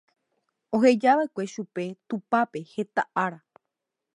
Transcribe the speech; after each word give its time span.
ohejava'ekue 0.75 1.43
chupe 1.53 1.83
tupápe 2.07 2.59
heta 2.73 3.01
ára 3.25 3.39